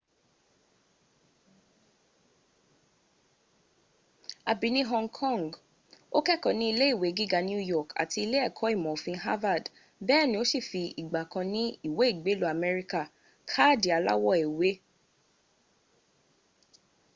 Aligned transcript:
a 4.51 4.53
bi 4.59 4.67
ni 4.75 4.81
hong 4.91 5.09
kong 5.19 5.45
ma 6.13 6.19
kẹkọ 6.27 6.49
ni 6.59 6.65
ile 6.71 6.85
iwe 6.93 7.07
giga 7.17 7.39
new 7.49 7.61
york 7.73 7.89
ati 8.01 8.17
ile 8.25 8.37
ẹkọ 8.47 8.63
imọ 8.75 8.89
ofin 8.95 9.17
harvard 9.25 9.65
bẹẹni 10.07 10.35
o 10.41 10.43
si 10.51 10.59
fi 10.69 10.81
igba 11.01 11.21
kan 11.31 11.47
ni 11.53 11.63
iwe 11.87 12.03
igbelu 12.13 12.45
ameria 12.53 13.01
kaadi 13.51 13.89
alawọ 13.97 14.29
ewe 14.45 14.69